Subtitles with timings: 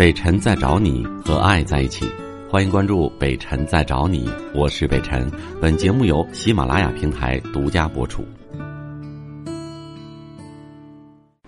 [0.00, 2.10] 北辰在找你和爱在一起，
[2.50, 5.30] 欢迎关注北辰在找你，我是北辰。
[5.60, 8.24] 本节目由喜马拉雅平台独家播出。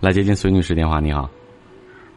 [0.03, 1.31] 来接听孙女士电话，你好。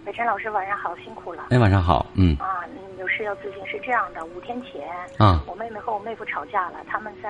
[0.04, 1.48] 北辰老师，晚上好，辛苦了。
[1.52, 2.36] 哎，晚上好，嗯。
[2.36, 2.68] 啊，
[3.00, 4.86] 有事要咨询，是这样的，五天前，
[5.18, 7.30] 啊，我妹妹和我妹夫吵架了，他们在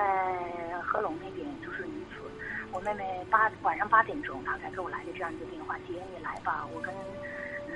[0.82, 2.16] 合龙那边，就是女子。
[2.72, 6.92] 我妹妹八晚上八点钟，她才给我来的这样一个电话，姐你来吧，我跟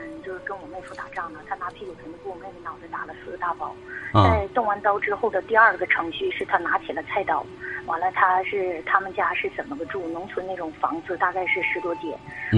[0.02, 3.74] 嗯就是跟我妹夫打仗呢，他拿啤酒瓶子给我妹妹脑袋打了四个大包。
[4.12, 7.44] 在动完刀之后的第二个程序是他拿起了菜刀，
[7.86, 10.08] 完了他是他们家是怎么个住？
[10.08, 12.10] 农村那种房子大概是十多间，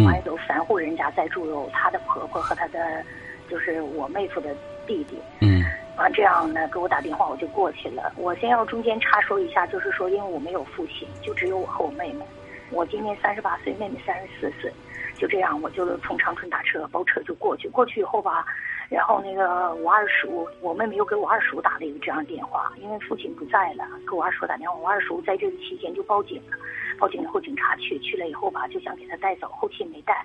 [0.06, 3.04] 完了有三户人家在住，有他的婆婆和他的
[3.50, 4.54] 就是我妹夫的
[4.86, 5.20] 弟弟。
[5.40, 5.62] 嗯。
[5.98, 8.10] 完这样呢，给我打电话我就过去了。
[8.16, 12.24] 我先要中间插说一下，就是说，因为我没有父亲，就只有我和我妹妹。
[12.72, 14.72] 我今年三十八岁，妹妹三十四岁。
[15.18, 17.68] 就这样，我就从长春打车包车就过去。
[17.68, 18.44] 过去以后吧，
[18.88, 24.74] 然后那个我二叔，我妹妹又给我二叔打了一个这样电话，因为父亲不在了，给我二叔打电话。
[24.76, 26.56] 我二叔在这个期间就报警了，
[27.02, 30.24] 报警以后警察去，去了以后吧，就想给他带走，后期没带。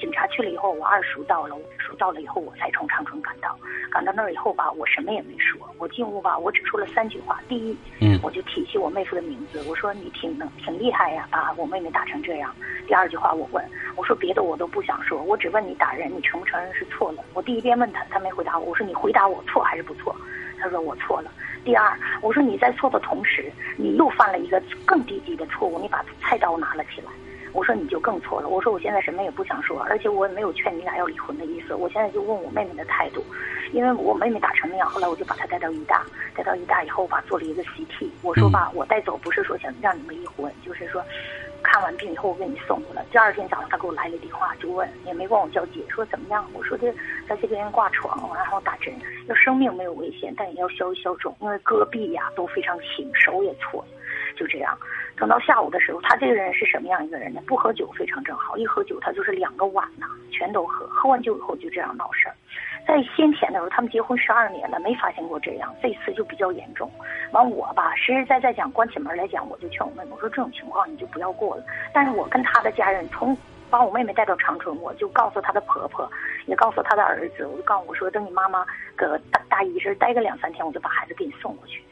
[0.00, 3.56] 警察去了以后，我二叔到了，我叔到了以后，我才从长春赶到。
[3.92, 5.60] 赶到那儿以后吧，我什么也没说。
[5.78, 7.40] 我进屋吧，我只说了三句话。
[7.46, 12.52] 第一，嗯，我就提起我妹夫的名字，我说你挺能挺厉害呀，把我妹妹打成这样。
[12.88, 17.22] 第二句话我问，我说别的我都不想说，我只问你打人，你承不承认是错了？
[17.34, 18.66] 我第一遍问他，他没回答我。
[18.66, 20.12] 我说你回答我错还是不错？
[20.58, 21.30] 他说我错了。
[21.64, 27.10] 第二，我说你在错的同时，你又犯了一个更低级的错误，你把菜刀拿了起来。
[27.56, 28.48] 我说你就更错了。
[28.50, 31.74] 我说我现在什么也不想说，而且我也没有劝你俩要离婚的意思。
[31.74, 33.24] 我现在就问我妹妹的态度，
[33.72, 36.04] 因为我妹妹打成那样，后来我就把她带到医大，
[36.34, 38.10] 带到医大以后吧，做了一个 CT。
[38.20, 41.02] 我说吧，我带走不是说想让你们离婚，就是说，
[41.62, 43.02] 看完病以后我给你送过来。
[43.10, 46.46] 第二天早上他给我来了电话，就问也没管我叫姐，说怎么样？
[46.52, 46.92] 我说的
[47.26, 48.92] 在这边挂床，然后打针，
[49.28, 53.88] 要生命没有危险，但也要消一消肿，因为胳臂呀都非常轻，手也错了。
[54.36, 54.76] 就这样，
[55.16, 57.40] 等到下午的时候，他这个人是什么样一个人呢？
[57.46, 60.86] 不喝酒非常正好，一喝酒他就是两个碗呐，全都喝。
[60.88, 62.34] 喝完酒以后就这样闹事儿。
[62.86, 66.90] 在先前的时候，他们结婚十二年了，没发现过这样，这次就比较严重。
[67.32, 71.64] 完我吧，实实在在讲，关起门来讲，我就劝我妹妹，我说这种情况你就不要过了。
[71.92, 73.36] 但是我跟他的家人从
[73.70, 76.08] 把我妹妹带到长春，我就告诉她的婆婆，
[76.46, 81.82] 也告诉她的儿子，我就告诉我说，等你妈妈搁大大姨这待个两三天，我就把孩子给你送过去。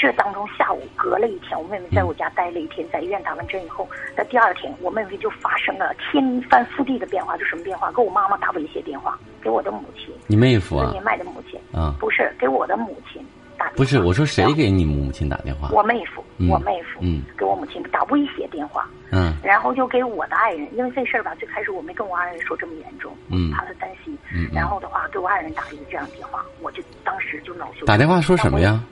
[0.00, 7.36] 这当中下午隔了一天，我妹妹在我家待了一天，在医院打完针以后，在第二天，我妹妹就发生了天翻覆地的变化。
[7.36, 7.92] 就什么变化？
[7.92, 13.22] 给我妈妈打威胁电话，给我的母亲，你妹夫啊，年迈的母亲啊，不是给我的母亲
[13.58, 13.76] 打电话。
[13.76, 15.68] 不是，我说谁给你母亲打电话？
[15.70, 27.84] 我妹夫，我妹夫，嗯，给我母亲打威胁电话，嗯，然后又给我的爱人，因为这事儿吧，最开始我没跟我爱人说这么严重，嗯，怕他担心，嗯，然后的话给我爱人打了一个这样的电话，我就当时就恼羞。
[27.84, 28.82] 打电话说什么呀？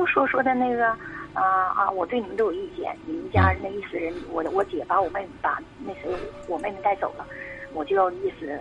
[0.00, 0.86] 就说说的那个，
[1.34, 1.44] 啊
[1.76, 2.90] 啊，我对你们都有意见。
[3.04, 6.10] 你们家那意思人，我我姐把我妹妹把那谁
[6.48, 7.26] 我妹妹带走了，
[7.74, 8.58] 我就要意思。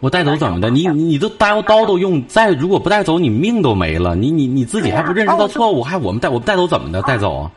[0.00, 0.68] 我带走怎么的？
[0.68, 4.16] 你你都刀刀都用，再如果不带走，你命都没了。
[4.16, 7.00] 你你你自己还不认识到错误，还我们带我们带走怎么的？
[7.02, 7.48] 带走？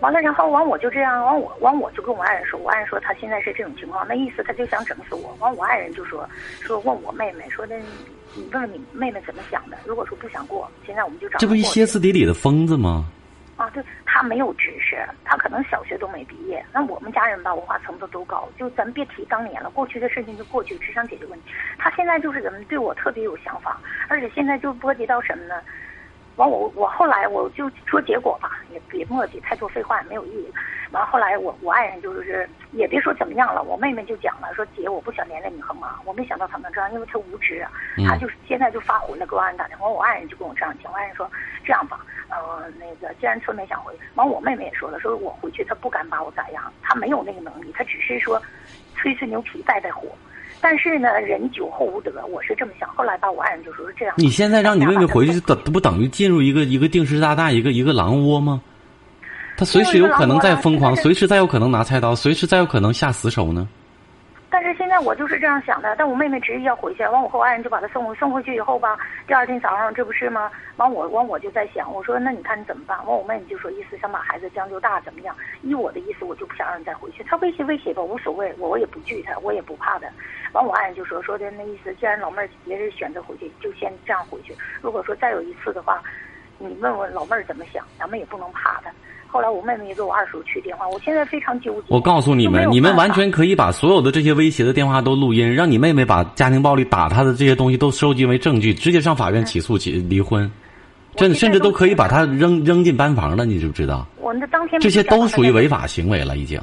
[0.00, 5.36] 完了，然后完我就这样，完我完我就跟我爱人说，我爱人说他现在是这种情况，那意思他就想整死我。
[5.40, 6.26] 完我爱人就说
[6.62, 7.76] 说问我妹妹说的，
[8.34, 9.76] 你问问你妹妹怎么想的？
[9.86, 11.38] 如果说不想过，现在我们就找。
[11.38, 13.06] 这不一歇斯底里的疯子吗？
[13.56, 16.64] 啊，对他没有知识，他可能小学都没毕业。
[16.72, 21.50] 那我们家人吧，文化层次都高，就咱别提当年了，过去的事情就过去，只想解决问题。
[21.78, 25.54] 他现在就是怎么对我特别有想法，而且现在就波及到什么呢？
[26.36, 30.52] 完我我后来我就说结果吧，也别墨迹，太多废话也没有意义。
[30.90, 37.70] 完后来我我爱人就是也别说怎么样了，我妹妹就讲了说姐我不想连累你和妈，我没想到他能这样，因为他无知啊，
[38.06, 41.30] 他就是现在就发火了，给我爱人打电话，我爱人就跟我这样讲，我爱人说
[41.64, 48.40] 这样吧，呃那个既然村妹想回，完我妹妹也说了，说我回去他不敢把我咋样，他没有那个能力，他只是说
[48.94, 50.08] 吹吹牛皮带带火。
[50.62, 52.88] 但是呢，人酒后无德，我是这么想。
[52.90, 54.14] 后来吧，我爱人就说是这样。
[54.16, 58.62] 你现在让你妹妹回去，等不等于进入一个一个定时炸弹，一个一个狼窝吗？
[59.56, 63.68] 他随时有可能再疯狂，随时再有可能拿菜刀，随时再有可能下死手呢。
[64.74, 70.50] 现在我就是这样想的，但我妹妹执意要回去，完我和我爱人就把她送回送回去以后吧，第二天早上这不是吗？
[70.76, 72.96] 完我完我就在想，我说那你看你怎么办？
[73.06, 75.36] 完我妹妹就说意思想把孩子将就大怎么样？
[75.62, 77.22] 依我的意思，我就不想让你再回去。
[77.24, 80.06] 他威胁威胁吧，无所谓，我我也不惧他，我也不怕她。
[80.52, 84.54] 完我爱人就说说的那意思，既然老妹儿也是选择回去，就先这样回去。
[84.80, 86.02] 如果说再有一次的话，
[86.58, 88.90] 你问问老妹儿怎么想，咱们也不能怕他。
[89.32, 91.86] 后来我妹妹也给我二叔去电话，我现在非常纠结。
[91.88, 100.50] 我告诉你们，你们完全可以把所有的这些威胁的电话都录音，让你妹妹把家庭暴力打她的这些东西都收集为证据，直接上法院起诉起离婚，
[101.16, 104.06] 真的甚至都可以把她扔扔进班房了，你知不知道？
[104.20, 106.60] 我那当天这些都属于违法行为了，已经。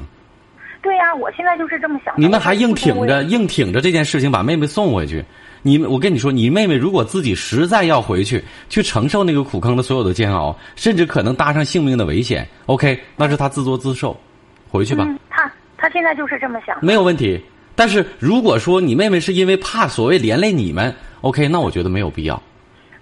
[0.80, 2.14] 对呀，我现在就是这么想。
[2.16, 5.24] 你们还硬挺着，硬挺着这件事情把妹妹送回去。
[5.62, 14.18] 你我跟你说，你妹妹如果自己实在要回去，去承受那个苦坑的所有的煎熬，甚至可能搭上性命的危险，OK，那是她自作自受，
[14.68, 15.06] 回去吧。
[15.28, 16.76] 她她现在就是这么想。
[16.80, 17.38] 没有问题，
[17.74, 22.42] 但是如果说你妹妹是因为怕所谓连累你们，OK，那我觉得没有必要。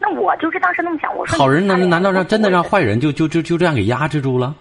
[0.01, 4.55] 那我就是当时那么想，我说好人难难道让真的让坏人就就就就这样给压制住了？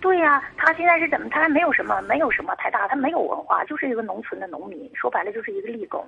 [0.00, 1.28] 对呀，他现在是怎么？
[1.30, 6.04] 他还没有什么，没有什么太大，他没有文化，就是一个农村的农民，说白了就是一个立工。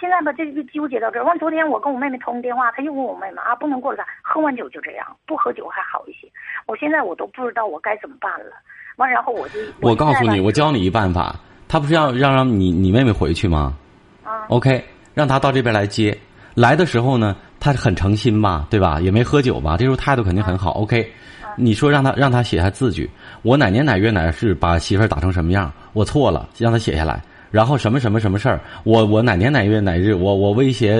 [0.00, 1.24] 现在吧，这就纠结到这儿。
[1.24, 6.28] 完，昨天我跟我妹妹通电话，她又问我妹妹啊，不能过来喝完酒就这样，不喝酒还好一些。
[6.66, 8.52] 我现在我都不知道我该怎么办了。
[8.96, 11.34] 完，然后我就我告诉你，我教你一办法。
[11.66, 13.74] 他不是要让让你你妹妹回去吗？
[14.22, 14.46] 啊。
[14.48, 14.84] OK，
[15.14, 16.16] 让他到这边来接。
[16.54, 19.00] 来的时候呢，他很诚心吧，对吧？
[19.00, 20.70] 也没喝酒吧，这时候态度肯定很好。
[20.72, 21.10] OK，
[21.56, 23.08] 你说让他让他写下字据，
[23.42, 25.72] 我哪年哪月哪日把媳妇儿打成什么样？
[25.92, 27.22] 我错了，让他写下来。
[27.50, 28.60] 然后什么什么什么事儿？
[28.82, 30.96] 我我哪年哪月哪日我我威胁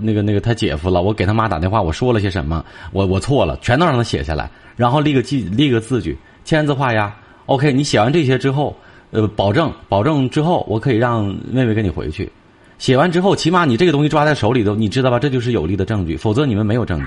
[0.00, 1.02] 那个那个他姐夫了？
[1.02, 2.64] 我给他妈打电话，我说了些什么？
[2.92, 7.12] 我我错了，全都让他写下来，然后立个记立个字据，签字画押。
[7.46, 8.76] OK，你写完这些之后，
[9.10, 12.30] 呃，保证保证之后，我可以让妹妹跟你回去。
[12.78, 15.18] 写完之后，起码你这个东西抓在手里头，你知道吧？
[15.18, 17.06] 这就是有力的证据，否则你们没有证据。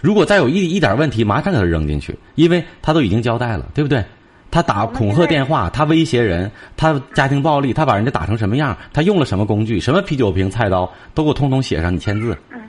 [0.00, 4.04] 如果再有一一点问题，马上给他扔进去，因为他都已经交代了，对不对？
[4.50, 8.76] 他打恐吓电话，他威胁人，他家庭暴力，他把人家打成什么样？
[8.92, 9.78] 他用了什么工具？
[9.78, 12.36] 什么啤酒瓶、菜刀，都给我通通写上，你签字。
[12.50, 12.60] 嗯。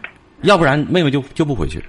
[0.41, 1.83] 要不然妹妹就就不回去。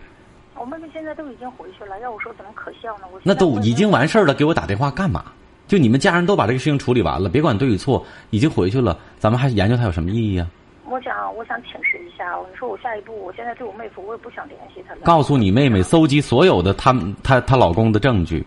[0.54, 3.04] 我妹妹现在都已经回去了，要我说怎么可笑呢？
[3.12, 5.24] 我那都已经完事儿了，给我打电话干嘛？
[5.66, 10.46] 就你们家人都把这个事情处理完了，别管对与错，已经回去了，咱们还研究它有什么意义啊？
[10.90, 15.00] 我想，我想请示一下，你说我下一步，我现在对我妹夫，我也不想联系他了。
[15.04, 16.92] 告诉你妹妹，搜集所有的她
[17.22, 18.44] 她她老公的证据，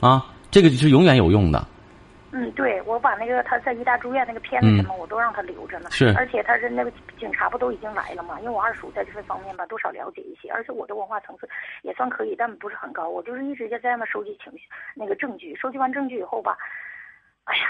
[0.00, 0.24] 啊。
[0.52, 1.64] 这个是永远有用的。
[2.32, 5.88] 嗯，对，我把那个他在医大住院那个片子什么，我都让他留着呢。
[5.92, 6.12] 是。
[6.16, 8.36] 而且他是那个警察不都已经来了嘛？
[8.40, 11.48] 因为我二叔在这份方面吧，多少了解一些，而且我的文化层次
[11.82, 13.08] 也算可以，但不是很高。
[13.08, 14.64] 我就是一直在在那收集情绪
[14.94, 16.58] 那个证据，收集完证据以后吧，
[17.44, 17.62] 哎呀，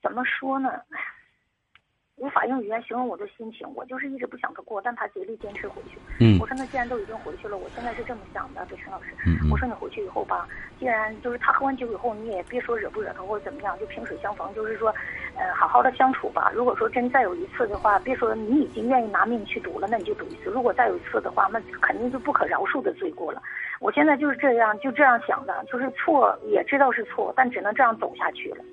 [0.00, 0.68] 怎么说呢？
[0.90, 1.06] 哎呀。
[2.16, 5.98] 无法用语言形容我的心情，我就是一直不想他过，但他竭力坚持回去。
[6.18, 9.10] 嗯，我说那既然都已经回去了，我现在是这么想的，北辰老师。
[9.26, 10.48] 嗯我说你回去以后吧，
[10.78, 14.88] 既然就是他喝完酒以后，你也别说惹不惹他或者怎么样，就萍水相逢，就是说，
[15.36, 16.50] 呃，好好的相处吧。
[16.54, 20.50] 如果说真再有一次的话，别说你已经愿意拿命去赌了，那你就赌一次。
[20.50, 23.42] 如果再有一次的话，那肯定就不可饶恕的罪过了。
[23.78, 28.64] 我现在就是这样，就这样想的，就是错也知道是错，但只能这样走下去了。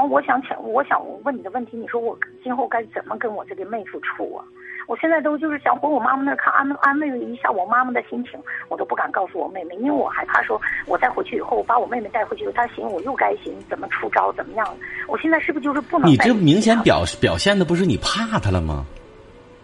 [0.00, 4.44] 完，我想请，我想问你的问题，你说我今后该怎么跟我这个妹夫处啊？
[4.86, 14.66] 我现在都就是想回我妈妈那儿看安安慰一下我妈妈的心情，我都不敢告诉我妹妹，因为我害怕说，我再回去以后把我妹妹带回去，她寻我又该寻怎么出招怎么样？
[15.06, 16.10] 我现在是不是就是不能？
[16.10, 18.84] 你这明显表表现的不是你怕她了吗？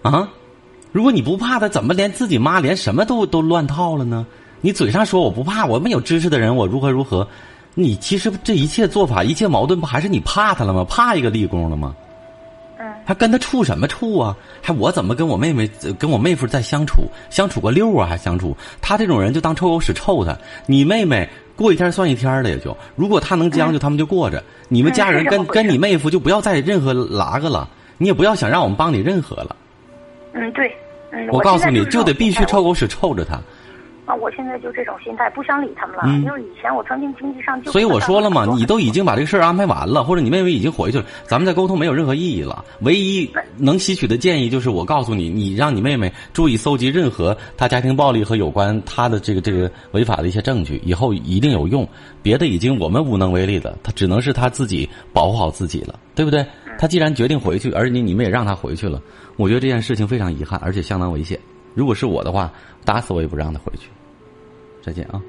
[0.03, 0.29] 啊？
[0.93, 4.25] 如果你不怕她，怎么连自己妈连什么都都乱套了呢？
[4.61, 7.27] 你嘴上说我不怕，我没有知识的人，我如何如何？
[7.79, 10.83] 你其实这一切做法，一切矛盾，不还是你怕他了吗？
[10.89, 11.95] 怕一个立功了吗？
[12.79, 14.35] 嗯，还跟他处什么处啊？
[14.63, 17.03] 还我怎么跟我妹妹、跟我妹夫在相处？
[17.29, 18.07] 相处个六啊？
[18.09, 18.57] 还相处？
[18.81, 20.35] 他这种人就当臭狗屎臭他。
[20.65, 24.43] 你妹妹过一天算一天的，也就如果他能将就，他们就过着。
[24.69, 27.69] 你们家人跟跟你妹夫就不要再任何拉个了，
[27.99, 29.55] 你也不要想让我们帮你任何了。
[30.33, 30.75] 嗯，对，
[31.13, 33.39] 嗯，我告诉你就得必须臭狗屎臭着他。
[34.07, 36.05] 啊，我现在就这种心态，不想理他们了。
[36.25, 37.73] 因为以前我曾经经济上就……
[37.73, 42.65] 所以我说了嘛，你都已经把这个事儿安排完了，或者你妹妹已经回去了，咱们再沟通没有任何意义了。
[42.83, 51.87] 唯一能吸取的建议就是我告诉你，你让你妹妹注意搜集任何她家庭暴力和有关她的这个这个违法的一些证据，以后一定有用。
[52.23, 56.47] 别的已经我们无能为力了，她只能是她自己保护好自己了，对不对？
[56.79, 59.03] 她既然决定回去，而你你们也让她回去了，
[59.37, 61.37] 我觉得这件事情非常遗憾，而且相当危险。
[61.77, 62.51] 如果是我的话，
[62.87, 63.91] 打死我也不让他回去。
[64.83, 65.21] 再见啊！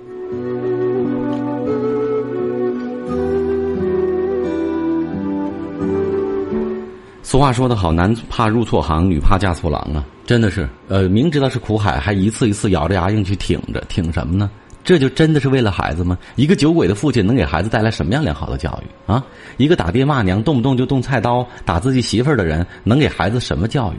[7.22, 10.06] 俗话说得好，男怕入错行，女怕嫁错郎啊！
[10.26, 14.50] 真的是，呃，明知道是苦海，还一次一次咬着牙硬去挺着，挺什么呢？
[14.86, 16.18] 这就真的是为了孩子吗？
[16.38, 19.22] 一个酒鬼的父亲能给孩子带来什么样良好的教育啊？
[19.58, 23.98] 一个打爹骂娘、动不动就动菜刀打自己媳妇儿的人，能给孩子什么教育？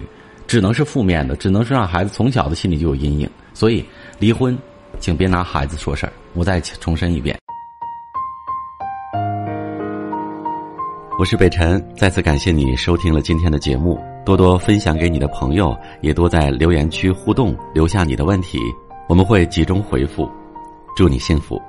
[0.49, 3.31] 只能是负面的只能是让孩子从小的心里就有阴影。
[3.53, 3.85] 所以
[4.19, 4.57] 离婚
[4.99, 7.39] 请别拿孩子说事儿我再重申一遍。
[11.19, 18.59] 我是北辰再次感谢你收听了今天的节目多多分享给你的朋友也多在留言区互动留下你的问题
[19.09, 20.31] 我们会集中回复。
[20.97, 21.61] 祝你幸福。